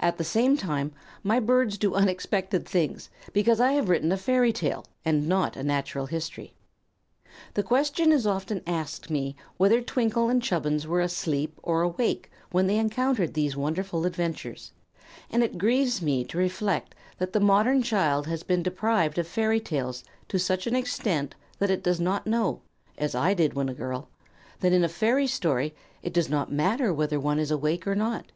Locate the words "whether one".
26.90-27.38